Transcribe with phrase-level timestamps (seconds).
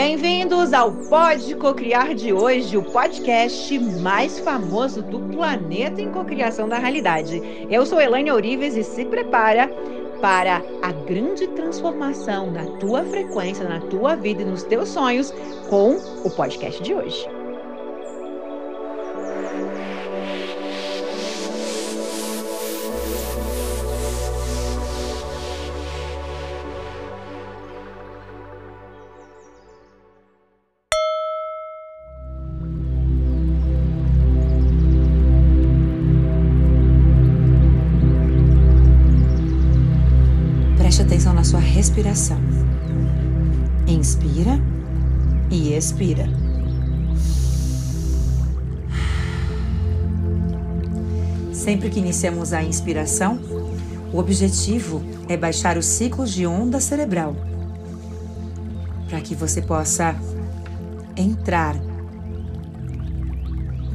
[0.00, 6.78] Bem-vindos ao Pode Cocriar de hoje, o podcast mais famoso do planeta em cocriação da
[6.78, 7.42] realidade.
[7.68, 9.66] Eu sou Elaine Orives e se prepara
[10.20, 15.34] para a grande transformação na tua frequência, na tua vida e nos teus sonhos
[15.68, 17.37] com o podcast de hoje.
[41.78, 42.38] Respiração.
[43.86, 44.60] Inspira
[45.50, 46.28] e expira.
[51.52, 53.38] Sempre que iniciamos a inspiração,
[54.12, 57.36] o objetivo é baixar os ciclos de onda cerebral
[59.08, 60.16] para que você possa
[61.16, 61.76] entrar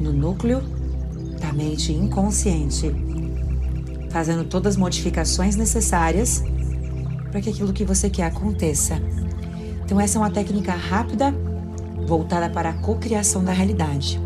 [0.00, 0.62] no núcleo
[1.40, 2.90] da mente inconsciente,
[4.10, 6.42] fazendo todas as modificações necessárias
[7.34, 8.94] para que aquilo que você quer aconteça.
[9.84, 11.34] Então, essa é uma técnica rápida
[12.06, 14.20] voltada para a cocriação da realidade.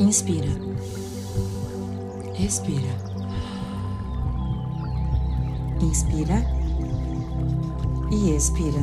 [0.00, 0.48] Inspira.
[2.36, 2.82] Expira.
[5.80, 6.44] Inspira
[8.10, 8.80] e expira.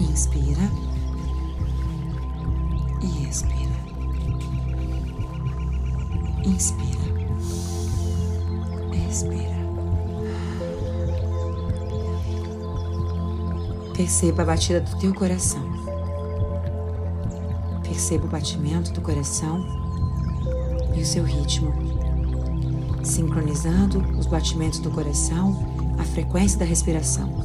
[0.00, 0.87] Inspira
[3.28, 3.68] expira.
[6.44, 6.98] Inspira.
[9.08, 9.58] Expira.
[13.94, 15.62] Perceba a batida do teu coração.
[17.82, 19.66] Perceba o batimento do coração
[20.94, 21.72] e o seu ritmo,
[23.02, 25.56] sincronizando os batimentos do coração,
[25.98, 27.37] a frequência da respiração.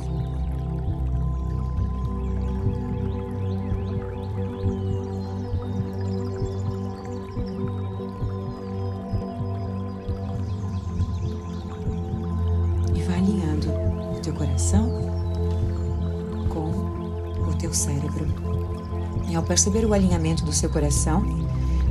[19.44, 21.24] Perceber o alinhamento do seu coração,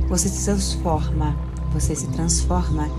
[0.07, 1.35] você se transforma,
[1.71, 2.89] você se transforma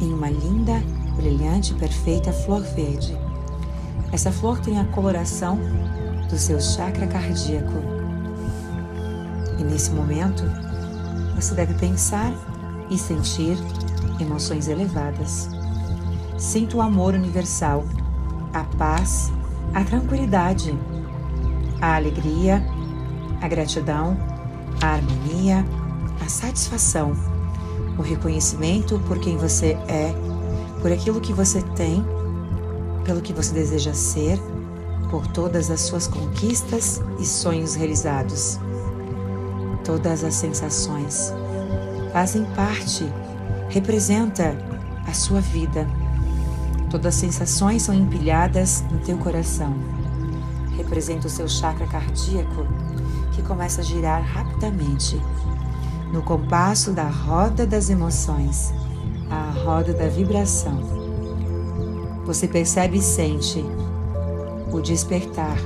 [0.00, 0.82] em uma linda,
[1.16, 3.16] brilhante, perfeita flor verde.
[4.12, 5.58] Essa flor tem a coloração
[6.28, 7.74] do seu chakra cardíaco.
[9.58, 10.44] E nesse momento,
[11.34, 12.32] você deve pensar
[12.90, 13.56] e sentir
[14.20, 15.48] emoções elevadas.
[16.36, 17.84] Sinta o amor universal,
[18.52, 19.32] a paz,
[19.74, 20.76] a tranquilidade,
[21.80, 22.62] a alegria
[23.40, 24.16] a gratidão,
[24.80, 25.64] a harmonia,
[26.24, 27.12] a satisfação,
[27.96, 30.12] o reconhecimento por quem você é,
[30.80, 32.04] por aquilo que você tem,
[33.04, 34.38] pelo que você deseja ser,
[35.10, 38.58] por todas as suas conquistas e sonhos realizados.
[39.84, 41.32] Todas as sensações
[42.12, 43.10] fazem parte,
[43.70, 44.56] representa
[45.06, 45.88] a sua vida.
[46.90, 49.74] Todas as sensações são empilhadas no teu coração.
[50.78, 52.64] Representa o seu chakra cardíaco
[53.32, 55.20] que começa a girar rapidamente
[56.12, 58.72] no compasso da roda das emoções,
[59.28, 60.78] a roda da vibração.
[62.24, 63.64] Você percebe e sente
[64.72, 65.56] o despertar.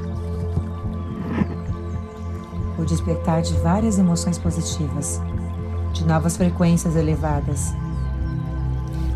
[2.79, 5.21] O despertar de várias emoções positivas,
[5.93, 7.75] de novas frequências elevadas.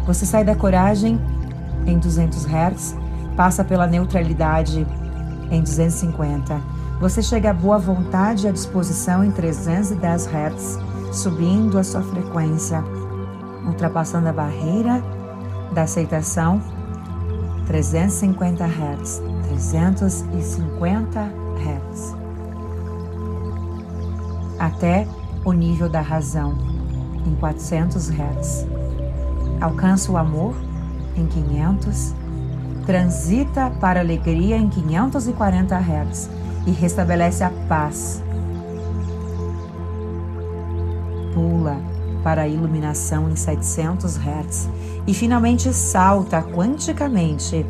[0.06, 1.18] Você sai da coragem
[1.86, 2.96] em 200 Hz,
[3.34, 4.86] passa pela neutralidade
[5.50, 10.78] em 250 você chega à boa vontade e à disposição em 310 Hz,
[11.12, 12.82] subindo a sua frequência,
[13.66, 15.02] ultrapassando a barreira
[15.72, 16.60] da aceitação
[17.66, 22.16] 350 Hz, 350 Hz,
[24.58, 25.06] até
[25.44, 26.56] o nível da razão
[27.26, 28.66] em 400 Hz.
[29.60, 30.54] Alcança o amor
[31.14, 32.14] em 500,
[32.87, 36.31] transita para a alegria em 540 Hz
[36.67, 38.23] e restabelece a paz.
[41.35, 41.77] Pula
[42.23, 44.71] para a iluminação em 700 Hz
[45.06, 47.67] e finalmente salta quanticamente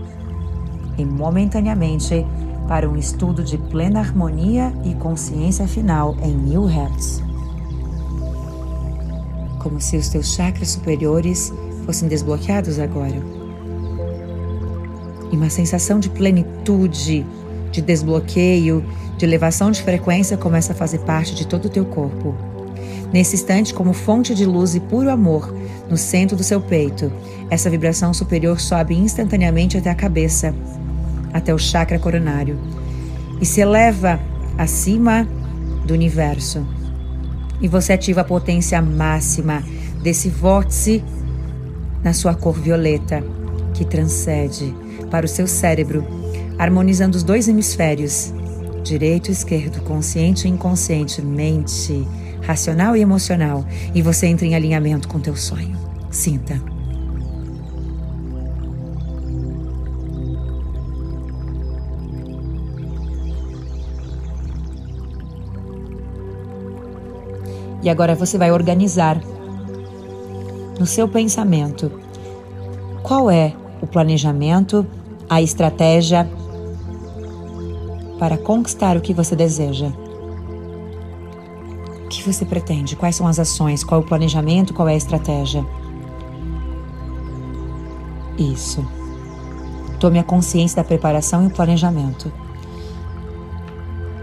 [0.99, 2.25] e momentaneamente
[2.69, 7.23] para um estudo de plena harmonia e consciência final em 1000 Hz.
[9.63, 11.53] Como se os teus chakras superiores
[11.85, 13.46] fossem desbloqueados agora.
[15.31, 17.27] E uma sensação de plenitude
[17.71, 18.85] de desbloqueio,
[19.19, 22.35] de elevação de frequência começa a fazer parte de todo o teu corpo.
[23.13, 25.55] Nesse instante, como fonte de luz e puro amor,
[25.89, 27.13] no centro do seu peito,
[27.49, 30.55] essa vibração superior sobe instantaneamente até a cabeça,
[31.33, 32.59] até o chakra coronário,
[33.41, 34.19] e se eleva
[34.59, 35.27] acima
[35.87, 36.67] do universo.
[37.61, 39.63] E você ativa a potência máxima
[40.03, 41.03] desse vórtice
[42.03, 43.23] na sua cor violeta,
[43.73, 44.75] que transcende
[45.11, 46.07] para o seu cérebro,
[46.59, 48.33] harmonizando os dois hemisférios,
[48.83, 52.07] direito e esquerdo, consciente e inconsciente, mente,
[52.43, 53.65] racional e emocional,
[53.95, 55.77] e você entra em alinhamento com teu sonho.
[56.11, 56.61] Sinta.
[67.83, 69.21] E agora você vai organizar
[70.79, 71.93] no seu pensamento
[73.03, 73.55] qual é
[73.87, 74.85] o planejamento,
[75.31, 76.29] a estratégia
[78.19, 79.93] para conquistar o que você deseja.
[82.05, 82.97] O que você pretende?
[82.97, 83.85] Quais são as ações?
[83.85, 84.75] Qual é o planejamento?
[84.75, 85.65] Qual é a estratégia?
[88.37, 88.85] Isso.
[90.01, 92.33] Tome a consciência da preparação e o planejamento.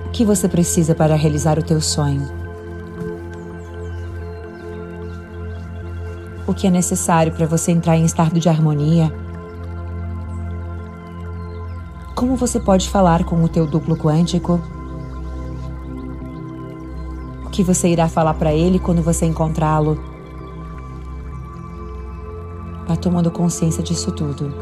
[0.05, 2.29] O que você precisa para realizar o teu sonho?
[6.45, 9.22] O que é necessário para você entrar em estado de harmonia?
[12.23, 14.57] Como você pode falar com o teu duplo quântico?
[17.45, 20.01] O que você irá falar para ele quando você encontrá-lo?
[22.87, 24.53] Vá tomando consciência disso tudo.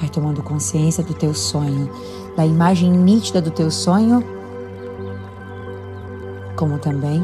[0.00, 1.90] Vai tomando consciência do teu sonho,
[2.34, 4.24] da imagem nítida do teu sonho,
[6.56, 7.22] como também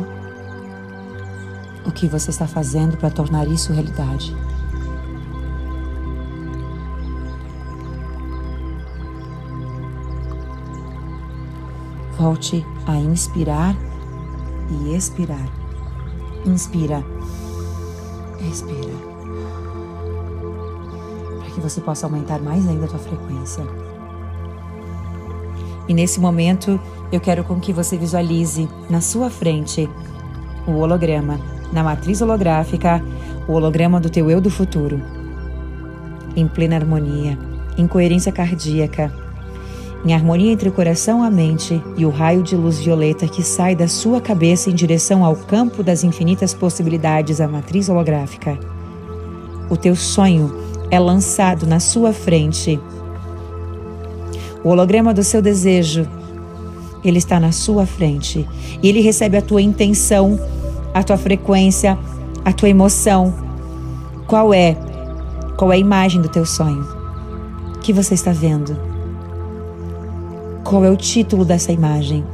[1.90, 4.34] o que você está fazendo para tornar isso realidade.
[12.16, 13.76] Volte a inspirar
[14.70, 15.48] e expirar.
[16.46, 17.04] Inspira,
[18.48, 18.94] expira.
[21.40, 23.64] Para que você possa aumentar mais ainda a tua frequência.
[25.88, 29.90] E nesse momento, eu quero com que você visualize na sua frente
[30.66, 33.02] o holograma na matriz holográfica,
[33.46, 35.00] o holograma do teu eu do futuro.
[36.37, 37.38] Em plena harmonia,
[37.76, 39.12] em coerência cardíaca,
[40.05, 43.75] em harmonia entre o coração, a mente e o raio de luz violeta que sai
[43.75, 48.58] da sua cabeça em direção ao campo das infinitas possibilidades, a matriz holográfica.
[49.69, 50.52] O teu sonho
[50.90, 52.81] é lançado na sua frente.
[54.64, 56.08] O holograma do seu desejo,
[57.05, 58.49] ele está na sua frente
[58.82, 60.40] e ele recebe a tua intenção
[60.92, 61.98] a tua frequência,
[62.44, 63.32] a tua emoção.
[64.26, 64.76] Qual é?
[65.56, 66.82] Qual é a imagem do teu sonho?
[67.75, 68.76] O que você está vendo?
[70.64, 72.25] Qual é o título dessa imagem?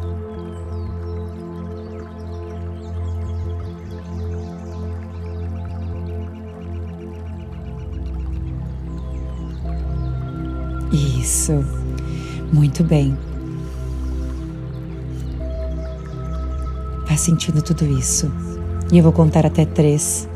[10.92, 11.64] Isso.
[12.52, 13.16] Muito bem.
[17.16, 18.30] Sentindo tudo isso.
[18.92, 20.28] E eu vou contar até três.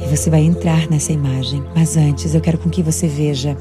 [0.00, 1.64] E você vai entrar nessa imagem.
[1.74, 3.56] Mas antes, eu quero com que você veja.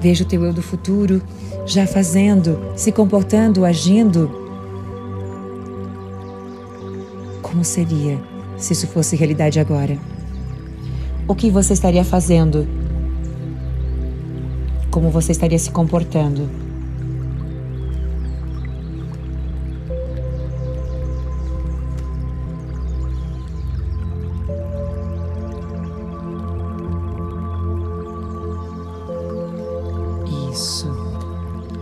[0.00, 1.22] Veja o teu eu do futuro
[1.66, 4.30] já fazendo, se comportando, agindo.
[7.42, 8.18] Como seria
[8.56, 9.98] se isso fosse realidade agora?
[11.26, 12.66] O que você estaria fazendo?
[14.90, 16.69] Como você estaria se comportando?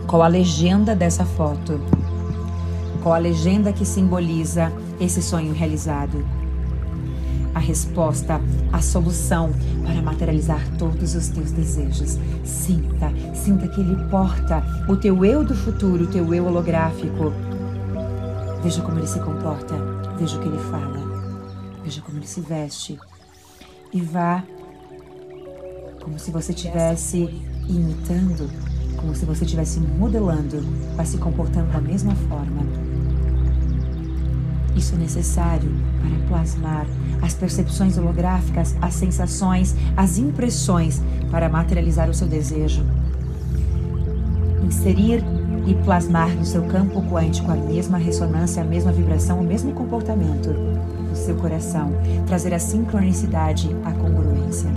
[0.09, 1.79] Qual a legenda dessa foto?
[3.03, 6.25] Qual a legenda que simboliza esse sonho realizado?
[7.53, 8.41] A resposta,
[8.73, 9.51] a solução
[9.85, 12.17] para materializar todos os teus desejos.
[12.43, 17.31] Sinta, sinta que ele porta o teu eu do futuro, o teu eu holográfico.
[18.63, 19.75] Veja como ele se comporta,
[20.17, 20.97] veja o que ele fala,
[21.83, 22.99] veja como ele se veste.
[23.93, 24.43] E vá
[26.01, 27.29] como se você estivesse
[27.67, 28.49] imitando
[28.99, 30.61] como se você estivesse modelando,
[30.95, 32.63] vai se comportando da mesma forma.
[34.75, 36.85] Isso é necessário para plasmar
[37.21, 41.01] as percepções holográficas, as sensações, as impressões
[41.31, 42.85] para materializar o seu desejo.
[44.63, 45.23] Inserir
[45.65, 50.49] e plasmar no seu campo quântico a mesma ressonância, a mesma vibração, o mesmo comportamento
[50.49, 51.91] no seu coração.
[52.27, 54.69] Trazer a sincronicidade, a congruência.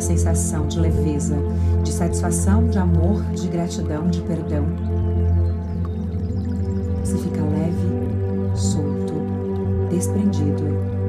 [0.00, 1.36] sensação de leveza,
[1.82, 4.64] de satisfação, de amor, de gratidão, de perdão.
[7.04, 9.12] Você fica leve, solto,
[9.90, 10.62] desprendido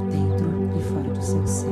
[0.10, 1.70] dentro e fora do seu ser.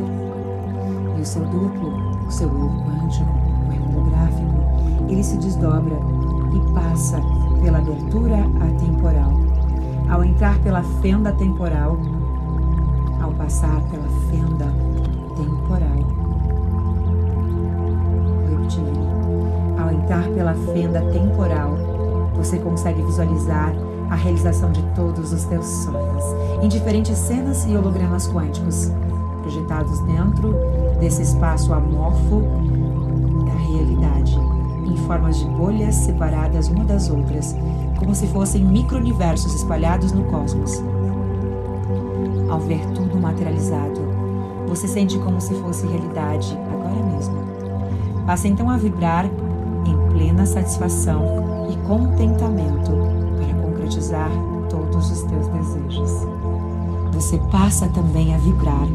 [1.17, 3.31] E o seu duplo, o seu eu quântico,
[3.67, 5.97] o eu holográfico, ele se desdobra
[6.53, 7.19] e passa
[7.63, 9.33] pela abertura atemporal.
[10.09, 11.97] Ao entrar pela fenda temporal,
[13.19, 14.68] ao passar pela fenda
[20.09, 21.77] entrar pela fenda temporal,
[22.33, 23.71] você consegue visualizar
[24.09, 26.23] a realização de todos os teus sonhos,
[26.63, 28.91] em diferentes cenas e hologramas quânticos,
[29.43, 30.55] projetados dentro
[30.99, 32.41] desse espaço amorfo
[33.45, 34.35] da realidade,
[34.87, 37.55] em formas de bolhas separadas uma das outras,
[37.99, 40.81] como se fossem micro-universos espalhados no cosmos.
[42.49, 44.01] Ao ver tudo materializado,
[44.67, 47.37] você sente como se fosse realidade agora mesmo.
[48.25, 49.29] Passa então a vibrar
[49.86, 52.91] em plena satisfação e contentamento
[53.38, 54.29] para concretizar
[54.69, 56.12] todos os teus desejos.
[57.13, 58.88] Você passa também a vibrar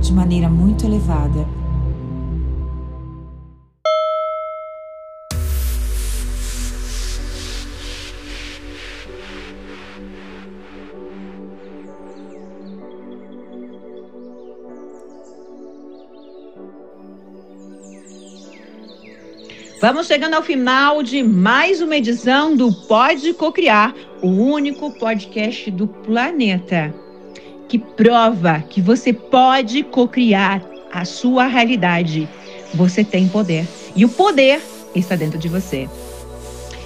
[0.00, 1.46] de maneira muito elevada
[19.80, 25.86] Vamos chegando ao final de mais uma edição do Pode Cocriar, o único podcast do
[25.86, 26.94] planeta
[27.66, 32.28] que prova que você pode cocriar a sua realidade.
[32.74, 34.60] Você tem poder e o poder
[34.94, 35.88] está dentro de você